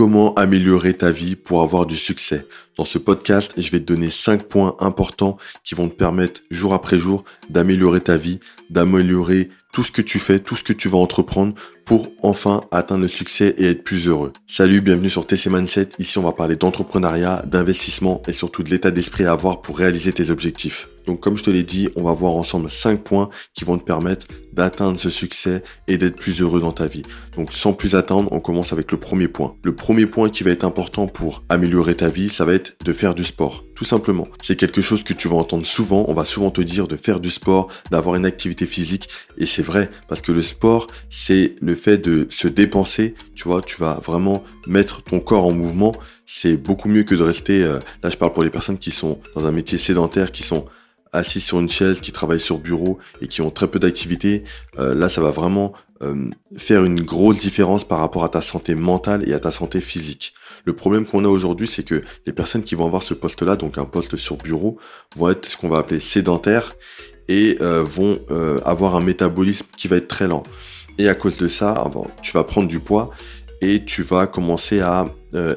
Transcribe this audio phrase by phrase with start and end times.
[0.00, 2.46] Comment améliorer ta vie pour avoir du succès.
[2.78, 6.72] Dans ce podcast, je vais te donner 5 points importants qui vont te permettre jour
[6.72, 8.40] après jour d'améliorer ta vie,
[8.70, 11.54] d'améliorer tout ce que tu fais, tout ce que tu vas entreprendre
[11.84, 14.32] pour enfin atteindre le succès et être plus heureux.
[14.46, 15.90] Salut, bienvenue sur TC Mindset.
[15.98, 20.12] Ici, on va parler d'entrepreneuriat, d'investissement et surtout de l'état d'esprit à avoir pour réaliser
[20.12, 20.88] tes objectifs.
[21.06, 23.84] Donc, comme je te l'ai dit, on va voir ensemble 5 points qui vont te
[23.84, 27.02] permettre d'atteindre ce succès et d'être plus heureux dans ta vie.
[27.36, 29.54] Donc, sans plus attendre, on commence avec le premier point.
[29.64, 32.92] Le premier point qui va être important pour améliorer ta vie, ça va être de
[32.92, 33.64] faire du sport.
[33.80, 34.28] Tout simplement.
[34.42, 36.04] C'est quelque chose que tu vas entendre souvent.
[36.06, 39.08] On va souvent te dire de faire du sport, d'avoir une activité physique.
[39.38, 43.14] Et c'est vrai, parce que le sport, c'est le fait de se dépenser.
[43.34, 45.94] Tu vois, tu vas vraiment mettre ton corps en mouvement.
[46.26, 49.18] C'est beaucoup mieux que de rester, euh, là je parle pour les personnes qui sont
[49.34, 50.66] dans un métier sédentaire, qui sont
[51.12, 54.44] assis sur une chaise, qui travaillent sur bureau et qui ont très peu d'activité,
[54.78, 58.74] euh, là ça va vraiment euh, faire une grosse différence par rapport à ta santé
[58.74, 60.34] mentale et à ta santé physique.
[60.64, 63.78] Le problème qu'on a aujourd'hui, c'est que les personnes qui vont avoir ce poste-là, donc
[63.78, 64.78] un poste sur bureau,
[65.16, 66.74] vont être ce qu'on va appeler sédentaires
[67.28, 68.20] et euh, vont
[68.64, 70.42] avoir un métabolisme qui va être très lent.
[70.98, 71.82] Et à cause de ça,
[72.20, 73.10] tu vas prendre du poids
[73.62, 75.06] et tu vas commencer à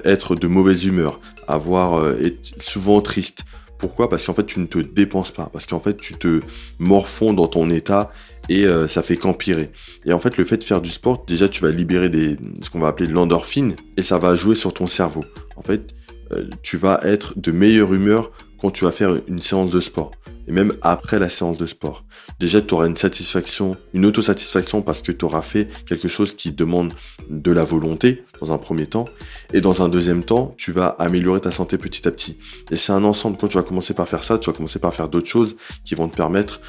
[0.05, 3.43] être de mauvaise humeur, avoir être souvent triste,
[3.83, 4.09] pourquoi?
[4.09, 5.49] Parce qu'en fait, tu ne te dépenses pas.
[5.51, 6.39] Parce qu'en fait, tu te
[6.79, 8.13] morfonds dans ton état
[8.47, 9.71] et euh, ça fait qu'empirer.
[10.05, 12.69] Et en fait, le fait de faire du sport, déjà, tu vas libérer des, ce
[12.69, 15.25] qu'on va appeler de l'endorphine et ça va jouer sur ton cerveau.
[15.57, 15.93] En fait,
[16.31, 20.11] euh, tu vas être de meilleure humeur quand tu vas faire une séance de sport
[20.47, 22.05] et même après la séance de sport.
[22.39, 26.51] Déjà, tu auras une satisfaction, une autosatisfaction parce que tu auras fait quelque chose qui
[26.51, 26.93] demande
[27.29, 29.05] de la volonté dans un premier temps.
[29.53, 32.37] Et dans un deuxième temps, tu vas améliorer ta santé petit à petit.
[32.71, 33.37] Et c'est un ensemble.
[33.37, 35.95] Quand tu vas commencer par faire ça, tu vas commencer par faire d'autres choses qui
[35.95, 36.61] vont te permettre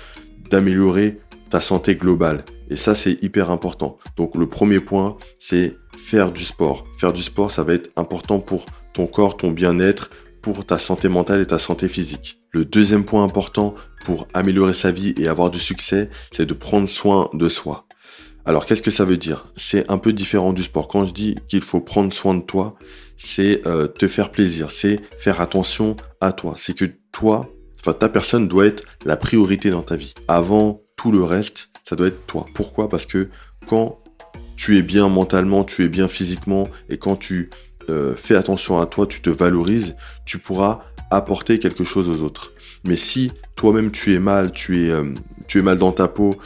[0.50, 1.18] d'améliorer
[1.50, 2.44] ta santé globale.
[2.70, 3.98] Et ça, c'est hyper important.
[4.16, 6.86] Donc, le premier point, c'est faire du sport.
[6.98, 10.10] Faire du sport, ça va être important pour ton corps, ton bien-être,
[10.44, 12.38] pour ta santé mentale et ta santé physique.
[12.50, 16.86] Le deuxième point important pour améliorer sa vie et avoir du succès, c'est de prendre
[16.86, 17.86] soin de soi.
[18.44, 19.46] Alors qu'est-ce que ça veut dire?
[19.56, 20.86] C'est un peu différent du sport.
[20.86, 22.74] Quand je dis qu'il faut prendre soin de toi,
[23.16, 26.56] c'est euh, te faire plaisir, c'est faire attention à toi.
[26.58, 27.48] C'est que toi,
[27.80, 30.12] enfin ta personne doit être la priorité dans ta vie.
[30.28, 32.44] Avant tout le reste, ça doit être toi.
[32.52, 32.90] Pourquoi?
[32.90, 33.30] Parce que
[33.66, 33.98] quand
[34.56, 37.48] tu es bien mentalement, tu es bien physiquement, et quand tu
[37.88, 40.80] euh, fais attention à toi, tu te valorises, tu pourras
[41.10, 42.52] apporter quelque chose aux autres.
[42.84, 45.14] Mais si toi-même tu es mal, tu es, euh,
[45.62, 46.36] mal dans ta peau,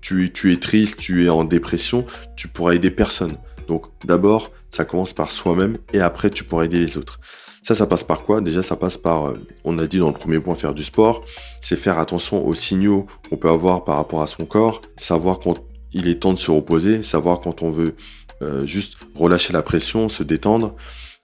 [0.00, 2.04] tu, tu es triste, tu es en dépression,
[2.36, 3.36] tu pourras aider personne.
[3.68, 7.20] Donc d'abord, ça commence par soi-même et après tu pourras aider les autres.
[7.62, 8.40] Ça, ça passe par quoi?
[8.40, 11.24] Déjà, ça passe par, euh, on a dit dans le premier point, faire du sport.
[11.60, 15.58] C'est faire attention aux signaux qu'on peut avoir par rapport à son corps, savoir quand
[15.92, 17.94] il est temps de se reposer, savoir quand on veut
[18.42, 20.74] euh, juste relâcher la pression, se détendre.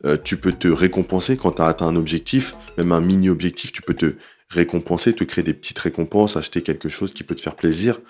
[0.05, 3.83] Euh, tu peux te récompenser quand tu as atteint un objectif, même un mini-objectif, tu
[3.83, 4.15] peux te
[4.49, 8.01] récompenser, te créer des petites récompenses, acheter quelque chose qui peut te faire plaisir.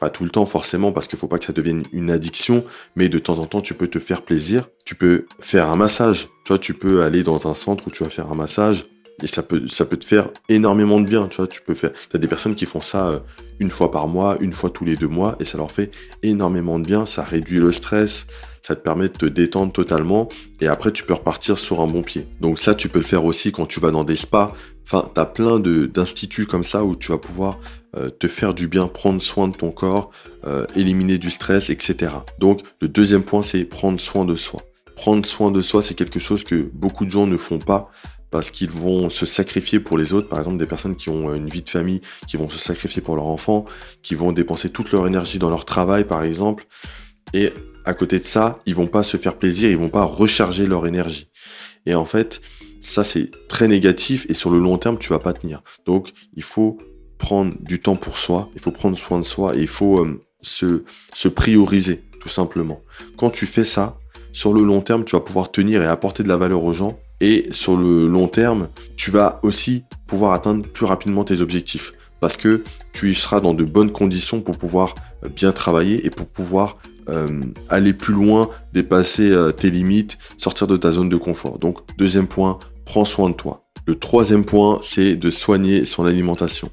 [0.00, 2.64] Pas tout le temps forcément parce qu'il faut pas que ça devienne une addiction,
[2.96, 4.68] mais de temps en temps tu peux te faire plaisir.
[4.84, 6.28] Tu peux faire un massage.
[6.44, 8.86] Toi, tu peux aller dans un centre où tu vas faire un massage
[9.22, 12.28] et ça peut te faire énormément de bien tu vois tu peux faire t'as des
[12.28, 13.18] personnes qui font ça euh,
[13.58, 15.90] une fois par mois une fois tous les deux mois et ça leur fait
[16.22, 18.26] énormément de bien ça réduit le stress
[18.66, 20.28] ça te permet de te détendre totalement
[20.60, 22.26] et après tu peux repartir sur un bon pied.
[22.40, 24.52] Donc ça tu peux le faire aussi quand tu vas dans des spas.
[24.82, 27.60] Enfin t'as plein de d'instituts comme ça où tu vas pouvoir
[27.96, 30.10] euh, te faire du bien prendre soin de ton corps
[30.46, 34.60] euh, éliminer du stress etc donc le deuxième point c'est prendre soin de soi
[34.96, 37.90] prendre soin de soi c'est quelque chose que beaucoup de gens ne font pas
[38.30, 41.48] parce qu'ils vont se sacrifier pour les autres, par exemple des personnes qui ont une
[41.48, 43.64] vie de famille, qui vont se sacrifier pour leurs enfants,
[44.02, 46.66] qui vont dépenser toute leur énergie dans leur travail par exemple,
[47.32, 47.52] et
[47.84, 50.86] à côté de ça, ils vont pas se faire plaisir, ils vont pas recharger leur
[50.86, 51.28] énergie.
[51.86, 52.40] Et en fait,
[52.80, 55.62] ça c'est très négatif et sur le long terme, tu vas pas tenir.
[55.86, 56.78] Donc, il faut
[57.18, 60.20] prendre du temps pour soi, il faut prendre soin de soi et il faut euh,
[60.42, 62.82] se, se prioriser tout simplement.
[63.16, 63.98] Quand tu fais ça,
[64.36, 66.98] sur le long terme, tu vas pouvoir tenir et apporter de la valeur aux gens
[67.22, 72.36] et sur le long terme, tu vas aussi pouvoir atteindre plus rapidement tes objectifs parce
[72.36, 72.62] que
[72.92, 74.94] tu seras dans de bonnes conditions pour pouvoir
[75.24, 76.76] euh, bien travailler et pour pouvoir
[77.08, 77.40] euh,
[77.70, 81.58] aller plus loin, dépasser euh, tes limites, sortir de ta zone de confort.
[81.58, 83.64] Donc deuxième point, prends soin de toi.
[83.86, 86.68] Le troisième point, c'est de soigner son alimentation.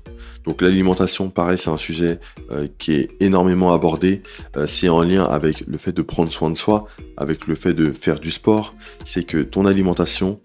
[0.45, 2.19] Donc l'alimentation, pareil, c'est un sujet
[2.51, 4.23] euh, qui est énormément abordé.
[4.57, 6.85] Euh, c'est en lien avec le fait de prendre soin de soi,
[7.17, 8.75] avec le fait de faire du sport.
[9.05, 10.41] C'est que ton alimentation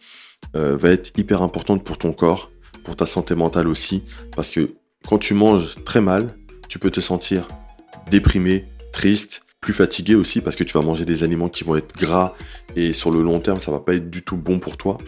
[0.56, 2.50] euh, va être hyper importante pour ton corps,
[2.85, 4.05] pour ta santé mentale aussi,
[4.37, 4.71] parce que
[5.06, 6.37] quand tu manges très mal,
[6.69, 7.49] tu peux te sentir
[8.11, 11.97] déprimé, triste, plus fatigué aussi parce que tu vas manger des aliments qui vont être
[11.97, 12.35] gras
[12.77, 14.99] et sur le long terme, ça va pas être du tout bon pour toi.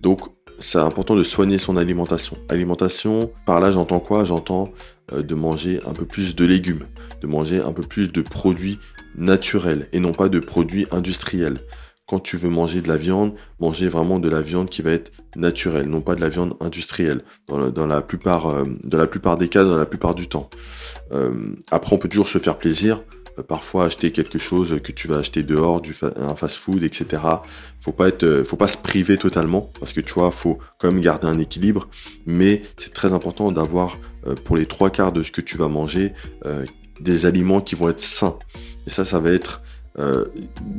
[0.00, 0.20] Donc,
[0.60, 2.36] c'est important de soigner son alimentation.
[2.48, 4.24] Alimentation, par là, j'entends quoi?
[4.24, 4.70] J'entends
[5.12, 6.86] euh, de manger un peu plus de légumes,
[7.22, 8.78] de manger un peu plus de produits
[9.16, 11.60] naturels et non pas de produits industriels.
[12.06, 15.12] Quand tu veux manger de la viande, manger vraiment de la viande qui va être
[15.36, 19.64] naturelle, non pas de la viande industrielle, dans la, plupart, euh, la plupart des cas,
[19.64, 20.50] dans la plupart du temps.
[21.12, 23.02] Euh, après, on peut toujours se faire plaisir,
[23.46, 25.82] parfois acheter quelque chose que tu vas acheter dehors,
[26.16, 27.22] un fast-food, etc.
[27.80, 31.00] Faut pas être, faut pas se priver totalement parce que tu vois, faut quand même
[31.00, 31.88] garder un équilibre.
[32.26, 33.98] Mais c'est très important d'avoir
[34.44, 36.12] pour les trois quarts de ce que tu vas manger
[37.00, 38.38] des aliments qui vont être sains.
[38.86, 39.62] Et ça, ça va être
[39.98, 40.24] euh,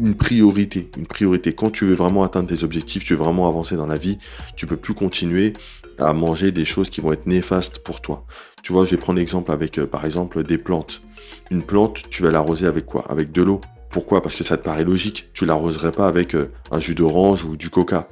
[0.01, 1.53] une priorité, une priorité.
[1.53, 4.17] Quand tu veux vraiment atteindre tes objectifs, tu veux vraiment avancer dans la vie,
[4.55, 5.53] tu peux plus continuer
[5.99, 8.25] à manger des choses qui vont être néfastes pour toi.
[8.63, 11.01] Tu vois, je vais prendre l'exemple avec, euh, par exemple, des plantes.
[11.49, 13.03] Une plante, tu vas l'arroser avec quoi?
[13.09, 13.61] Avec de l'eau.
[13.89, 14.21] Pourquoi?
[14.21, 15.29] Parce que ça te paraît logique.
[15.33, 18.07] Tu l'arroserais pas avec euh, un jus d'orange ou du coca.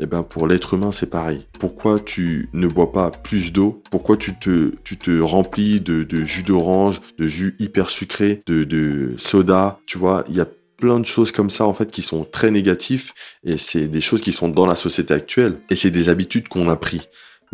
[0.00, 1.46] Eh ben pour l'être humain, c'est pareil.
[1.58, 3.82] Pourquoi tu ne bois pas plus d'eau?
[3.90, 9.78] Pourquoi tu te, tu te remplis de, jus d'orange, de jus hyper sucré, de, soda?
[9.86, 12.50] Tu vois, il y a plein de choses comme ça en fait qui sont très
[12.50, 13.14] négatifs
[13.44, 16.68] et c'est des choses qui sont dans la société actuelle et c'est des habitudes qu'on
[16.68, 17.02] a pris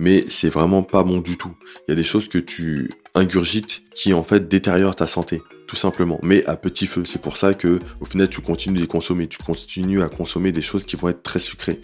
[0.00, 1.54] mais c'est vraiment pas bon du tout.
[1.86, 5.76] Il y a des choses que tu ingurgites qui en fait détériorent ta santé, tout
[5.76, 7.04] simplement, mais à petit feu.
[7.04, 10.52] C'est pour ça que au final tu continues de les consommer, tu continues à consommer
[10.52, 11.82] des choses qui vont être très sucrées.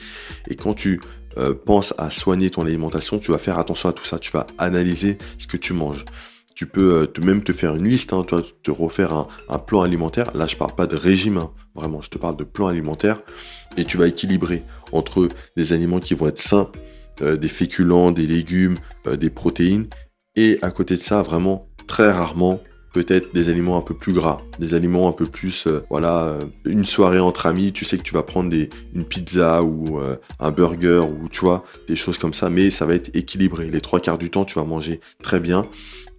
[0.49, 0.99] Et quand tu
[1.37, 4.47] euh, penses à soigner ton alimentation, tu vas faire attention à tout ça, tu vas
[4.57, 6.07] analyser ce que tu manges.
[6.55, 10.35] Tu peux euh, même te faire une liste, hein, te refaire un, plan alimentaire.
[10.35, 13.21] Là, je parle pas de régime, hein, vraiment, je te parle de plan alimentaire.
[13.77, 16.71] Et tu vas équilibrer entre des aliments qui vont être sains,
[17.23, 18.77] euh, des féculents, des légumes,
[19.07, 19.87] euh, des protéines.
[20.35, 22.61] Et à côté de ça, vraiment, très rarement,
[22.93, 26.85] peut-être des aliments un peu plus gras, des aliments un peu plus, euh, voilà, une
[26.85, 28.55] soirée entre amis, tu sais que tu vas prendre
[28.95, 30.01] une pizza ou
[30.41, 33.71] un burger ou tu vois, des choses comme ça, mais ça va être équilibré.
[33.71, 35.67] Les trois quarts du temps, tu vas manger très bien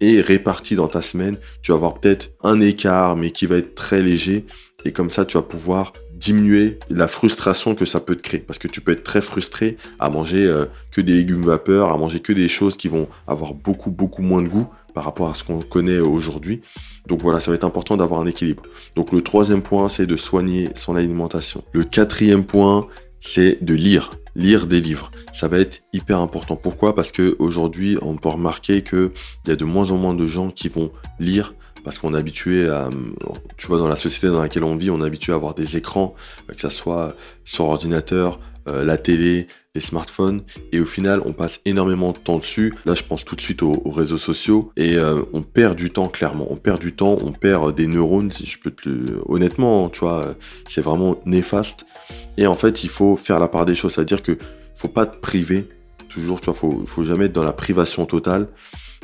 [0.00, 3.74] et réparti dans ta semaine, tu vas avoir peut-être un écart, mais qui va être
[3.74, 4.44] très léger.
[4.84, 8.40] Et comme ça, tu vas pouvoir diminuer la frustration que ça peut te créer.
[8.40, 11.96] Parce que tu peux être très frustré à manger euh, que des légumes vapeur, à
[11.96, 15.34] manger que des choses qui vont avoir beaucoup, beaucoup moins de goût par rapport à
[15.34, 16.60] ce qu'on connaît aujourd'hui.
[17.06, 18.64] Donc voilà, ça va être important d'avoir un équilibre.
[18.96, 21.62] Donc le troisième point, c'est de soigner son alimentation.
[21.72, 22.88] Le quatrième point,
[23.20, 24.10] c'est de lire.
[24.34, 25.10] Lire des livres.
[25.32, 26.56] Ça va être hyper important.
[26.56, 26.94] Pourquoi?
[26.94, 29.10] Parce que aujourd'hui, on peut remarquer qu'il
[29.46, 32.68] y a de moins en moins de gens qui vont lire parce qu'on est habitué
[32.68, 32.90] à,
[33.56, 35.76] tu vois, dans la société dans laquelle on vit, on est habitué à avoir des
[35.76, 36.14] écrans,
[36.48, 37.14] euh, que ça soit
[37.44, 40.42] sur ordinateur, euh, la télé, les smartphones,
[40.72, 42.74] et au final, on passe énormément de temps dessus.
[42.84, 46.08] Là, je pense tout de suite aux, réseaux sociaux, et euh, on perd du temps,
[46.08, 46.46] clairement.
[46.50, 49.22] On perd du temps, on perd des neurones, si je peux te le...
[49.26, 50.34] Honnêtement, tu vois,
[50.68, 51.86] c'est vraiment néfaste.
[52.36, 54.36] Et en fait, il faut faire la part des choses, c'est-à-dire que
[54.74, 55.68] faut pas te priver,
[56.08, 58.48] toujours, tu vois, faut, faut jamais être dans la privation totale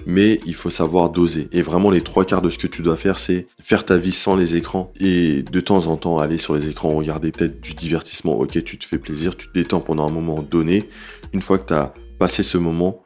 [0.06, 1.48] mais il faut savoir doser.
[1.52, 4.12] Et vraiment, les trois quarts de ce que tu dois faire, c'est faire ta vie
[4.12, 7.74] sans les écrans et de temps en temps aller sur les écrans, regarder peut-être du
[7.74, 8.34] divertissement.
[8.34, 10.88] Ok, tu te fais plaisir, tu te détends pendant un moment donné.
[11.32, 13.02] Une fois que tu as passé ce moment,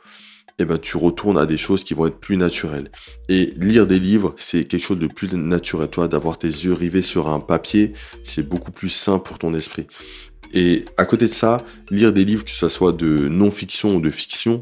[0.58, 2.90] eh ben, tu retournes à des choses qui vont être plus naturelles.
[3.28, 5.88] Et lire des livres, c'est quelque chose de plus naturel.
[5.88, 7.92] Toi, d'avoir tes yeux rivés sur un papier,
[8.24, 9.86] c'est beaucoup plus sain pour ton esprit.
[10.54, 14.10] Et à côté de ça, lire des livres, que ce soit de non-fiction ou de
[14.10, 14.58] fiction,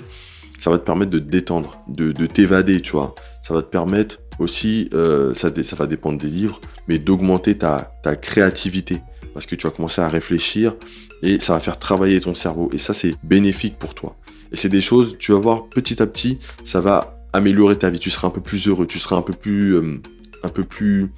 [0.58, 3.14] ça va te permettre de te détendre, de, t'évader, tu vois.
[3.42, 8.16] Ça va te permettre aussi, euh, ça, va dépendre des livres, mais d'augmenter ta, ta
[8.16, 9.00] créativité.
[9.34, 10.74] Parce que tu vas commencer à réfléchir
[11.22, 12.70] et ça va faire travailler ton cerveau.
[12.72, 14.16] Et ça, c'est bénéfique pour toi.
[14.52, 17.98] Et c'est des choses, tu vas voir petit à petit, ça va améliorer ta vie.
[17.98, 20.00] Tu seras un peu plus heureux, tu seras un peu plus, euh,
[20.42, 21.10] un peu plus,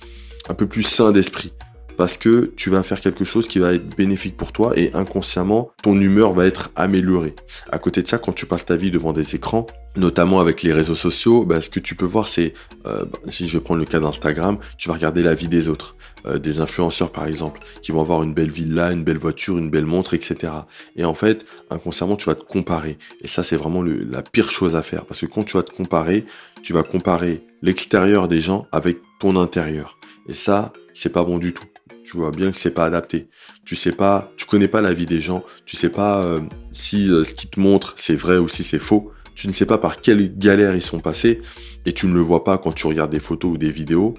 [0.49, 1.52] un peu plus sain d'esprit
[1.98, 5.72] parce que tu vas faire quelque chose qui va être bénéfique pour toi et inconsciemment,
[5.82, 7.34] ton humeur va être améliorée.
[7.72, 10.72] À côté de ça, quand tu passes ta vie devant des écrans, notamment avec les
[10.72, 12.54] réseaux sociaux, bah, ce que tu peux voir, c'est,
[12.86, 15.96] euh, bah, si je prends le cas d'Instagram, tu vas regarder la vie des autres,
[16.26, 19.68] euh, des influenceurs par exemple, qui vont avoir une belle villa, une belle voiture, une
[19.68, 20.52] belle montre, etc.
[20.94, 22.96] Et en fait, inconsciemment, tu vas te comparer.
[23.22, 25.72] Et ça, c'est vraiment la pire chose à faire, parce que quand tu vas te
[25.72, 26.26] comparer,
[26.62, 29.98] tu vas comparer l'extérieur des gens avec ton intérieur.
[30.28, 31.64] Et ça, c'est pas bon du tout
[32.08, 33.28] tu vois bien que c'est pas adapté.
[33.66, 36.40] Tu sais pas, tu connais pas la vie des gens, tu sais pas euh,
[36.72, 39.12] si euh, ce qu'ils te montrent c'est vrai ou si c'est faux.
[39.34, 41.42] Tu ne sais pas par quelle galère ils sont passés
[41.84, 44.14] et tu ne le vois pas quand tu regardes des photos ou des vidéos.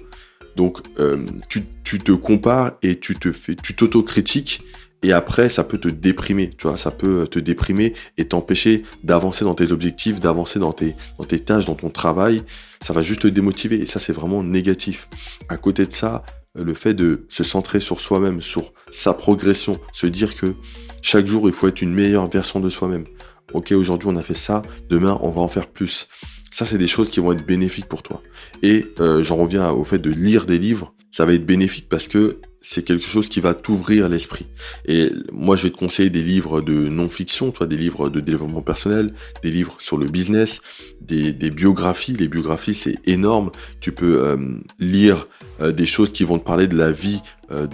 [0.54, 1.64] Donc euh, tu,
[1.98, 4.62] te compares et tu te fais, tu t'autocritiques
[5.02, 9.44] et après ça peut te déprimer, tu vois, ça peut te déprimer et t'empêcher d'avancer
[9.44, 12.44] dans tes objectifs, d'avancer dans tes, dans tes tâches, dans ton travail.
[12.82, 15.08] Ça va juste te démotiver et ça c'est vraiment négatif.
[15.48, 16.22] À côté de ça,
[16.54, 20.54] le fait de se centrer sur soi-même, sur sa progression, se dire que
[21.02, 23.04] chaque jour, il faut être une meilleure version de soi-même.
[23.52, 26.08] Ok, aujourd'hui, on a fait ça, demain, on va en faire plus.
[26.52, 28.20] Ça, c'est des choses qui vont être bénéfiques pour toi.
[28.62, 30.92] Et euh, j'en reviens au fait de lire des livres.
[31.12, 34.46] Ça va être bénéfique parce que c'est quelque chose qui va t'ouvrir l'esprit.
[34.86, 38.20] Et moi, je vais te conseiller des livres de non-fiction, tu vois, des livres de
[38.20, 39.12] développement personnel,
[39.42, 40.60] des livres sur le business,
[41.00, 42.12] des, biographies.
[42.12, 43.50] Les biographies, c'est énorme.
[43.80, 44.36] Tu peux euh,
[44.78, 45.26] lire
[45.60, 47.20] euh, des choses qui vont te parler de la vie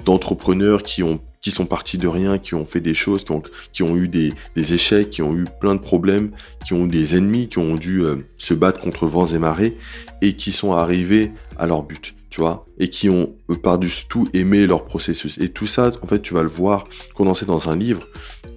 [0.07, 3.41] d'entrepreneurs qui ont qui sont partis de rien, qui ont fait des choses, qui ont,
[3.73, 6.33] qui ont eu des, échecs, qui ont eu plein de problèmes,
[6.67, 9.77] qui ont eu des ennemis, qui ont dû euh, se battre contre vents et marées,
[10.23, 12.17] et qui sont arrivés à leur but,
[12.79, 15.39] et qui ont euh, par-dessus tout aimé leur processus.
[15.39, 18.07] Et tout ça, en fait, tu vas le voir condensé dans un livre,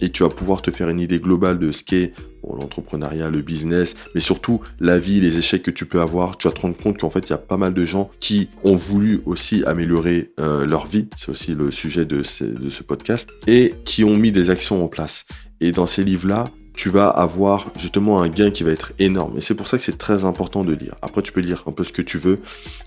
[0.01, 3.95] et tu vas pouvoir te faire une idée globale de ce qu'est l'entrepreneuriat, le business,
[4.15, 6.37] mais surtout la vie, les échecs que tu peux avoir.
[6.37, 8.49] Tu vas te rendre compte qu'en fait, il y a pas mal de gens qui
[8.63, 11.07] ont voulu aussi améliorer euh, leur vie.
[11.15, 14.87] C'est aussi le sujet de de ce podcast et qui ont mis des actions en
[14.87, 15.25] place.
[15.61, 16.45] Et dans ces livres-là,
[16.79, 19.37] tu vas avoir justement un gain qui va être énorme.
[19.37, 20.95] Et c'est pour ça que c'est très important de lire.
[21.01, 22.39] Après, tu peux lire un peu ce que tu veux.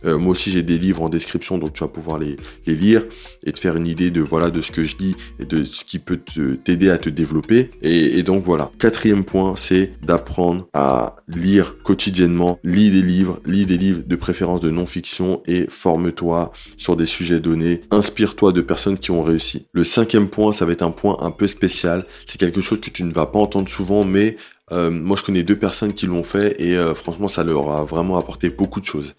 [0.07, 3.05] Euh, moi aussi, j'ai des livres en description, donc tu vas pouvoir les, lire
[3.45, 5.85] et te faire une idée de voilà de ce que je dis et de ce
[5.85, 6.19] qui peut
[6.65, 7.71] t'aider à te développer.
[7.83, 8.71] Et, et, donc voilà.
[8.79, 12.59] Quatrième point, c'est d'apprendre à lire quotidiennement.
[12.65, 17.41] Lis des livres, lis des livres de préférence de non-fiction et forme-toi sur des sujets
[17.41, 17.83] donnés.
[17.91, 19.67] Inspire-toi de personnes qui ont réussi.
[19.75, 22.07] Le cinquième point, ça va être un point un peu spécial.
[22.25, 24.37] C'est quelque chose que tu ne vas pas entendre souvent mais
[24.73, 27.85] euh, moi je connais deux personnes qui l'ont fait et euh, franchement ça leur a
[27.85, 29.15] vraiment apporté beaucoup de choses.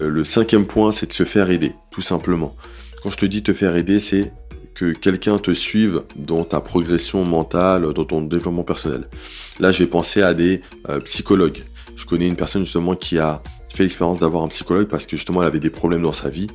[0.00, 2.54] Euh, le cinquième point, c'est de se faire aider, tout simplement.
[3.02, 4.32] Quand je te dis te faire aider, c'est
[4.74, 9.08] que quelqu'un te suive dans ta progression mentale, dans ton développement personnel.
[9.60, 10.62] Là, je vais penser à des
[11.04, 11.62] psychologues.
[11.94, 15.42] Je connais une personne justement qui a fait l'expérience d'avoir un psychologue parce que justement
[15.42, 16.48] elle avait des problèmes dans sa vie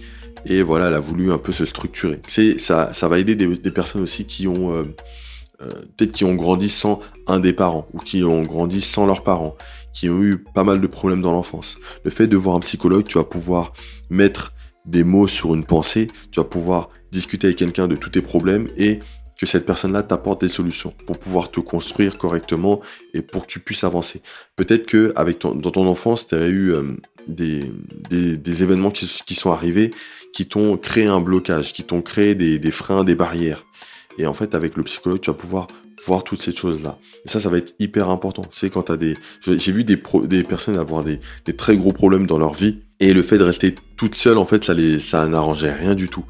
[0.46, 2.20] et voilà, elle a voulu un peu se structurer.
[2.28, 4.84] C'est ça, ça va aider des, personnes aussi qui ont
[5.60, 9.56] peut-être qui ont grandi sans un des parents ou qui ont grandi sans leurs parents,
[9.94, 11.78] qui ont eu pas mal de problèmes dans l'enfance.
[12.04, 13.74] Le fait de voir un psychologue, tu vas pouvoir
[14.10, 14.54] mettre
[14.86, 18.70] des mots sur une pensée, tu vas pouvoir discuter avec quelqu'un de tous tes problèmes
[18.78, 19.00] et
[19.40, 22.82] que cette personne-là t'apporte des solutions pour pouvoir te construire correctement
[23.14, 24.22] et pour que tu puisses avancer.
[24.58, 26.84] Peut-être que dans ton enfance, tu as eu euh,
[27.28, 27.72] des,
[28.64, 29.92] événements qui, sont arrivés
[30.34, 33.66] qui t'ont créé un blocage, qui t'ont créé des freins, des barrières.
[34.18, 35.68] Et en fait, avec le psychologue, tu vas pouvoir
[36.06, 36.98] voir toutes ces choses-là.
[37.26, 38.44] Et ça, ça va être hyper important.
[38.52, 39.18] C'est quand tu des...
[39.42, 41.20] J'ai vu des, personnes avoir des,
[41.58, 42.84] très gros problèmes dans leur vie.
[43.00, 46.26] Et le fait de rester toute seule, en fait, ça, ça n'arrangeait rien du tout.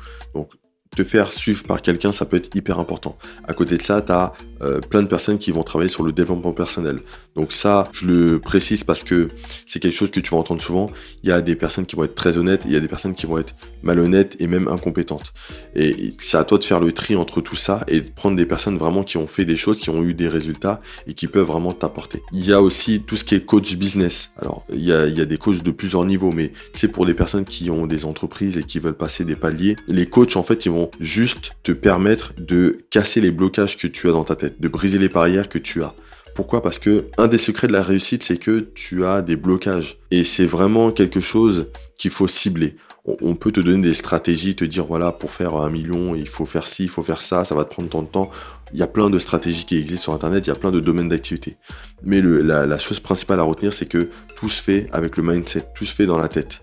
[0.95, 3.17] Te faire suivre par quelqu'un, ça peut être hyper important.
[3.47, 6.11] À côté de ça, tu as euh, plein de personnes qui vont travailler sur le
[6.11, 7.01] développement personnel.
[7.35, 9.29] Donc ça, je le précise parce que
[9.65, 10.91] c'est quelque chose que tu vas entendre souvent.
[11.23, 13.13] Il y a des personnes qui vont être très honnêtes, il y a des personnes
[13.13, 15.31] qui vont être malhonnêtes et même incompétentes.
[15.75, 18.45] Et c'est à toi de faire le tri entre tout ça et de prendre des
[18.45, 21.47] personnes vraiment qui ont fait des choses, qui ont eu des résultats et qui peuvent
[21.47, 22.21] vraiment t'apporter.
[22.33, 24.31] Il y a aussi tout ce qui est coach business.
[24.37, 27.05] Alors, il y a, il y a des coachs de plusieurs niveaux, mais c'est pour
[27.05, 29.75] des personnes qui ont des entreprises et qui veulent passer des paliers.
[29.87, 34.07] Les coachs, en fait, ils vont juste te permettre de casser les blocages que tu
[34.07, 35.93] as dans ta tête, de briser les barrières que tu as.
[36.35, 36.61] Pourquoi?
[36.61, 39.97] Parce que un des secrets de la réussite, c'est que tu as des blocages.
[40.11, 41.67] Et c'est vraiment quelque chose
[41.97, 42.77] qu'il faut cibler.
[43.21, 46.45] On peut te donner des stratégies, te dire voilà, pour faire un million, il faut
[46.45, 48.29] faire ci, il faut faire ça, ça va te prendre tant de temps.
[48.71, 50.79] Il y a plein de stratégies qui existent sur Internet, il y a plein de
[50.79, 51.57] domaines d'activité.
[52.03, 55.65] Mais la, la chose principale à retenir, c'est que tout se fait avec le mindset,
[55.75, 56.61] tout se fait dans la tête.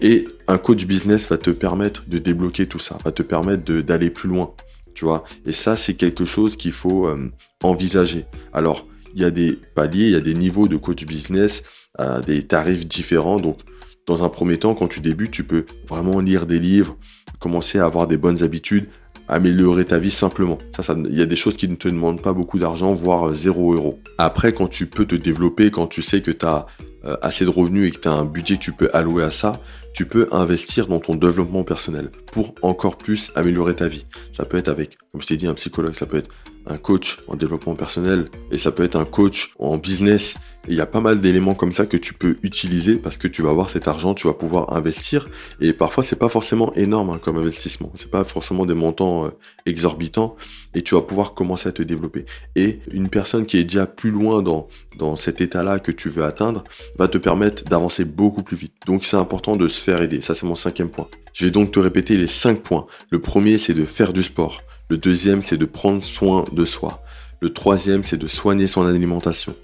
[0.00, 4.10] Et un coach business va te permettre de débloquer tout ça, va te permettre d'aller
[4.10, 4.52] plus loin,
[4.94, 5.24] tu vois.
[5.46, 7.30] Et ça, c'est quelque chose qu'il faut euh,
[7.62, 8.26] envisager.
[8.52, 11.62] Alors, il y a des paliers, il y a des niveaux de coach business,
[12.00, 13.40] euh, des tarifs différents.
[13.40, 13.58] Donc,
[14.06, 16.96] dans un premier temps, quand tu débutes, tu peux vraiment lire des livres,
[17.38, 18.88] commencer à avoir des bonnes habitudes,
[19.28, 20.58] améliorer ta vie simplement.
[20.76, 23.74] Ça, il y a des choses qui ne te demandent pas beaucoup d'argent, voire zéro
[23.74, 23.98] euro.
[24.18, 26.66] Après, quand tu peux te développer, quand tu sais que tu as
[27.04, 29.30] euh, assez de revenus et que tu as un budget que tu peux allouer à
[29.30, 29.60] ça,
[29.92, 34.06] tu peux investir dans ton développement personnel pour encore plus améliorer ta vie.
[34.32, 36.30] Ça peut être avec, comme je t'ai dit, un psychologue, ça peut être
[36.66, 40.36] un coach en développement personnel et ça peut être un coach en business.
[40.68, 43.42] il y a pas mal d'éléments comme ça que tu peux utiliser parce que tu
[43.42, 45.28] vas avoir cet argent, tu vas pouvoir investir
[45.60, 49.30] et parfois c'est pas forcément énorme hein, comme investissement, c'est pas forcément des montants euh,
[49.64, 50.36] exorbitants
[50.74, 52.26] et tu vas pouvoir commencer à te développer.
[52.56, 54.68] Et une personne qui est déjà plus loin dans
[54.98, 56.64] dans cet état-là que tu veux atteindre
[56.98, 58.72] va te permettre d'avancer beaucoup plus vite.
[58.86, 60.20] Donc c'est important de se faire aider.
[60.20, 61.08] Ça c'est mon cinquième point.
[61.32, 62.86] Je vais donc te répéter les cinq points.
[63.10, 64.62] Le premier c'est de faire du sport.
[64.88, 67.02] Le deuxième, c'est de prendre soin de soi.
[67.40, 69.54] Le troisième, c'est de soigner son alimentation.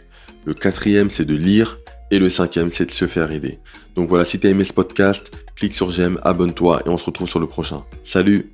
[0.45, 1.79] Le quatrième, c'est de lire.
[2.11, 3.59] Et le cinquième, c'est de se faire aider.
[3.95, 7.05] Donc voilà, si tu as aimé ce podcast, clique sur j'aime, abonne-toi et on se
[7.05, 7.85] retrouve sur le prochain.
[8.05, 8.51] Salut